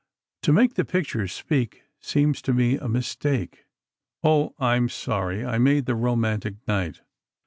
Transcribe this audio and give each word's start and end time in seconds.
To 0.41 0.51
make 0.51 0.73
the 0.73 0.83
pictures 0.83 1.31
speak 1.31 1.83
seems 1.99 2.41
to 2.41 2.53
me 2.53 2.75
a 2.75 2.89
mistake. 2.89 3.67
Oh, 4.23 4.55
I'm 4.57 4.89
sorry 4.89 5.45
I 5.45 5.59
made 5.59 5.85
the 5.85 5.93
'Romantic 5.93 6.55
Night. 6.67 7.01